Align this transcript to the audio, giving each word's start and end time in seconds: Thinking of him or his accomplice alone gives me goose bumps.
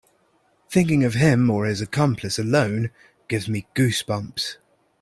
Thinking 0.67 1.03
of 1.03 1.13
him 1.13 1.47
or 1.51 1.67
his 1.67 1.79
accomplice 1.79 2.39
alone 2.39 2.89
gives 3.27 3.47
me 3.47 3.67
goose 3.75 4.01
bumps. 4.01 4.57